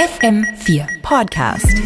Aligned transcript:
FM4 0.00 0.86
Podcast. 1.02 1.76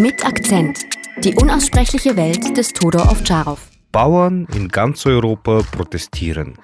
Mit 0.00 0.26
Akzent. 0.26 0.80
Die 1.18 1.32
unaussprechliche 1.36 2.16
Welt 2.16 2.56
des 2.56 2.72
Todor 2.72 3.08
Ovtcharov. 3.12 3.70
Bauern 3.92 4.48
in 4.52 4.66
ganz 4.66 5.06
Europa 5.06 5.60
protestieren. 5.70 6.54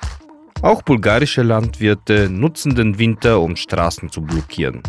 Auch 0.60 0.82
bulgarische 0.82 1.42
Landwirte 1.42 2.28
nutzen 2.28 2.74
den 2.74 2.98
Winter, 2.98 3.40
um 3.40 3.54
Straßen 3.54 4.10
zu 4.10 4.22
blockieren. 4.22 4.82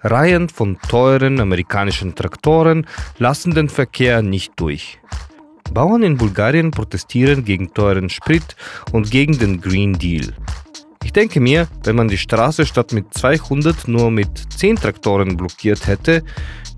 Reihen 0.00 0.48
von 0.48 0.78
teuren 0.88 1.38
amerikanischen 1.38 2.14
Traktoren 2.14 2.86
lassen 3.18 3.52
den 3.52 3.68
Verkehr 3.68 4.22
nicht 4.22 4.54
durch. 4.56 4.98
Bauern 5.70 6.02
in 6.02 6.16
Bulgarien 6.16 6.70
protestieren 6.70 7.44
gegen 7.44 7.74
teuren 7.74 8.08
Sprit 8.08 8.56
und 8.90 9.10
gegen 9.10 9.38
den 9.38 9.60
Green 9.60 9.92
Deal. 9.92 10.32
Ich 11.16 11.22
denke 11.22 11.40
mir, 11.40 11.66
wenn 11.84 11.96
man 11.96 12.08
die 12.08 12.18
Straße 12.18 12.66
statt 12.66 12.92
mit 12.92 13.14
200 13.14 13.88
nur 13.88 14.10
mit 14.10 14.28
10 14.52 14.76
Traktoren 14.76 15.34
blockiert 15.38 15.86
hätte, 15.86 16.22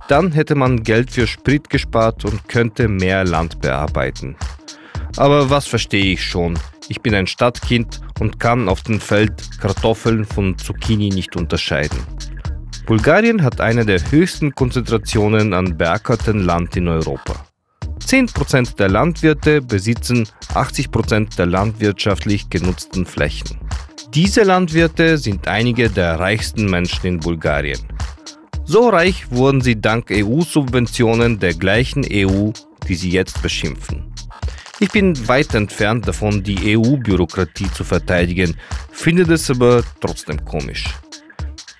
dann 0.06 0.30
hätte 0.30 0.54
man 0.54 0.84
Geld 0.84 1.10
für 1.10 1.26
Sprit 1.26 1.68
gespart 1.68 2.24
und 2.24 2.48
könnte 2.48 2.86
mehr 2.86 3.24
Land 3.24 3.60
bearbeiten. 3.60 4.36
Aber 5.16 5.50
was 5.50 5.66
verstehe 5.66 6.12
ich 6.12 6.22
schon? 6.22 6.56
Ich 6.88 7.00
bin 7.00 7.16
ein 7.16 7.26
Stadtkind 7.26 8.00
und 8.20 8.38
kann 8.38 8.68
auf 8.68 8.82
dem 8.82 9.00
Feld 9.00 9.32
Kartoffeln 9.60 10.24
von 10.24 10.56
Zucchini 10.56 11.08
nicht 11.08 11.34
unterscheiden. 11.34 11.98
Bulgarien 12.86 13.42
hat 13.42 13.60
eine 13.60 13.84
der 13.84 14.08
höchsten 14.12 14.54
Konzentrationen 14.54 15.52
an 15.52 15.76
beackertem 15.76 16.46
Land 16.46 16.76
in 16.76 16.86
Europa. 16.86 17.44
10% 18.06 18.76
der 18.76 18.88
Landwirte 18.88 19.60
besitzen 19.60 20.28
80% 20.54 21.34
der 21.34 21.46
landwirtschaftlich 21.46 22.48
genutzten 22.48 23.04
Flächen. 23.04 23.58
Diese 24.14 24.42
Landwirte 24.42 25.18
sind 25.18 25.46
einige 25.48 25.90
der 25.90 26.18
reichsten 26.18 26.70
Menschen 26.70 27.06
in 27.06 27.20
Bulgarien. 27.20 27.80
So 28.64 28.88
reich 28.88 29.30
wurden 29.30 29.60
sie 29.60 29.78
dank 29.78 30.10
EU-Subventionen 30.10 31.38
der 31.38 31.52
gleichen 31.52 32.06
EU, 32.10 32.50
die 32.88 32.94
sie 32.94 33.10
jetzt 33.10 33.42
beschimpfen. 33.42 34.12
Ich 34.80 34.90
bin 34.90 35.28
weit 35.28 35.54
entfernt 35.54 36.08
davon, 36.08 36.42
die 36.42 36.76
EU-Bürokratie 36.76 37.70
zu 37.70 37.84
verteidigen, 37.84 38.56
finde 38.90 39.30
es 39.32 39.50
aber 39.50 39.82
trotzdem 40.00 40.42
komisch. 40.44 40.84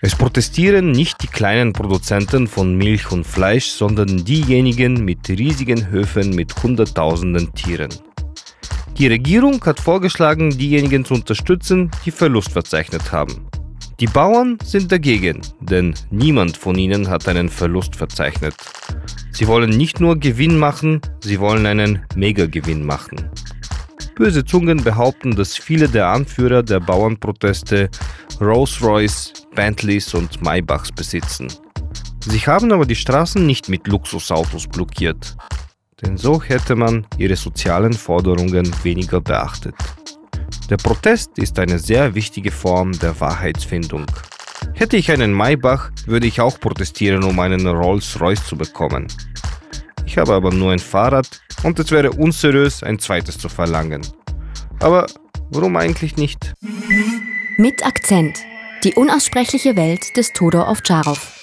Es 0.03 0.15
protestieren 0.15 0.93
nicht 0.93 1.23
die 1.23 1.29
kleinen 1.29 1.73
Produzenten 1.73 2.47
von 2.47 2.77
Milch 2.77 3.11
und 3.11 3.27
Fleisch, 3.27 3.67
sondern 3.67 4.25
diejenigen 4.25 5.05
mit 5.05 5.29
riesigen 5.31 5.91
Höfen 5.91 6.37
mit 6.37 6.63
Hunderttausenden 6.63 7.55
Tieren. 7.55 7.91
Die 8.99 9.07
Regierung 9.07 9.65
hat 9.65 9.79
vorgeschlagen, 9.79 10.51
diejenigen 10.51 11.05
zu 11.05 11.15
unterstützen, 11.15 11.89
die 12.05 12.11
Verlust 12.11 12.51
verzeichnet 12.51 13.13
haben. 13.13 13.47
Die 14.01 14.09
Bauern 14.09 14.59
sind 14.65 14.91
dagegen, 14.91 15.41
denn 15.61 15.95
niemand 16.11 16.57
von 16.57 16.77
ihnen 16.77 17.09
hat 17.09 17.29
einen 17.29 17.49
Verlust 17.49 17.95
verzeichnet. 17.95 18.57
Sie 19.31 19.47
wollen 19.47 19.71
nicht 19.71 20.01
nur 20.01 20.19
Gewinn 20.19 20.59
machen, 20.59 21.01
sie 21.21 21.39
wollen 21.39 21.65
einen 21.67 22.05
Megagewinn 22.17 22.85
machen. 22.85 23.31
Böse 24.17 24.45
Zungen 24.45 24.83
behaupten, 24.83 25.37
dass 25.37 25.57
viele 25.57 25.89
der 25.89 26.09
Anführer 26.09 26.65
der 26.65 26.81
Bauernproteste 26.81 27.91
Rolls-Royce, 28.41 29.33
Bentleys 29.55 30.13
und 30.13 30.43
Maybachs 30.43 30.91
besitzen. 30.91 31.47
Sie 32.27 32.41
haben 32.41 32.73
aber 32.73 32.85
die 32.85 32.97
Straßen 32.97 33.47
nicht 33.47 33.69
mit 33.69 33.87
Luxusautos 33.87 34.67
blockiert 34.67 35.37
denn 36.03 36.17
so 36.17 36.43
hätte 36.43 36.77
man 36.77 37.07
ihre 37.17 37.37
sozialen 37.37 37.93
Forderungen 37.93 38.71
weniger 38.83 39.21
beachtet. 39.21 39.75
Der 40.71 40.77
Protest 40.77 41.39
ist 41.39 41.59
eine 41.59 41.79
sehr 41.79 42.15
wichtige 42.15 42.51
Form 42.51 42.93
der 42.99 43.19
Wahrheitsfindung. 43.21 44.07
Hätte 44.75 44.97
ich 44.97 45.11
einen 45.11 45.33
Maybach, 45.33 45.91
würde 46.07 46.27
ich 46.27 46.41
auch 46.41 46.61
protestieren, 46.61 47.25
um 47.25 47.39
einen 47.41 47.67
Rolls-Royce 47.67 48.47
zu 48.47 48.57
bekommen. 48.57 49.09
Ich 50.07 50.19
habe 50.19 50.35
aber 50.35 50.53
nur 50.53 50.73
ein 50.73 50.79
Fahrrad 50.79 51.41
und 51.63 51.79
es 51.79 51.91
wäre 51.91 52.13
unseriös, 52.13 52.83
ein 52.83 52.99
zweites 52.99 53.39
zu 53.39 53.49
verlangen. 53.49 54.03
Aber 54.81 55.07
warum 55.51 55.77
eigentlich 55.77 56.17
nicht? 56.17 56.55
Mit 57.57 57.85
Akzent. 57.85 58.39
Die 58.85 58.95
unaussprechliche 58.95 59.75
Welt 59.75 60.17
des 60.17 60.33
Todor 60.33 60.69
Ovtcharov. 60.69 61.38